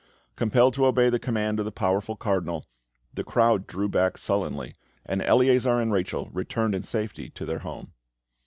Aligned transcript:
Compelled 0.35 0.73
to 0.73 0.87
obey 0.87 1.11
the 1.11 1.19
command 1.19 1.59
of 1.59 1.65
the 1.65 1.71
powerful 1.71 2.15
Cardinal, 2.15 2.65
the 3.13 3.23
crowd 3.23 3.67
drew 3.67 3.87
back 3.87 4.17
sullenly; 4.17 4.73
and 5.05 5.21
Eleazar 5.21 5.79
and 5.79 5.93
Rachel 5.93 6.27
returned 6.33 6.73
in 6.73 6.81
safety 6.81 7.29
to 7.29 7.45
their 7.45 7.59
home. 7.59 7.93